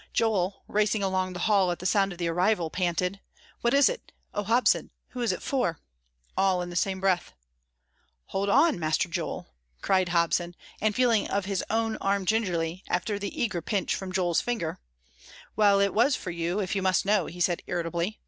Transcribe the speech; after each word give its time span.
Joel, 0.13 0.63
racing 0.67 1.03
along 1.03 1.33
the 1.33 1.41
hall 1.45 1.69
at 1.71 1.77
the 1.77 1.85
sound 1.85 2.11
of 2.11 2.17
the 2.17 2.27
arrival, 2.27 2.71
panted, 2.71 3.19
"What 3.59 3.71
is 3.71 3.87
it? 3.87 4.11
Oh, 4.33 4.41
Hobson, 4.41 4.89
who 5.09 5.21
is 5.21 5.31
it 5.31 5.43
for?" 5.43 5.79
all 6.35 6.63
in 6.63 6.71
the 6.71 6.75
same 6.75 6.99
breath. 6.99 7.33
"Hold 8.29 8.49
on, 8.49 8.79
Master 8.79 9.07
Joel!" 9.07 9.53
cried 9.79 10.09
Hobson, 10.09 10.55
and 10.81 10.95
feeling 10.95 11.27
of 11.27 11.45
his 11.45 11.63
arm 11.69 12.25
gingerly, 12.25 12.83
after 12.87 13.19
the 13.19 13.39
eager 13.39 13.61
pinch 13.61 13.93
from 13.93 14.11
Joel's 14.11 14.41
fingers. 14.41 14.77
"Well, 15.55 15.79
it 15.79 15.93
was 15.93 16.15
for 16.15 16.31
you, 16.31 16.59
if 16.59 16.75
you 16.75 16.81
must 16.81 17.05
know," 17.05 17.27
he 17.27 17.39
said 17.39 17.61
irritably. 17.67 18.17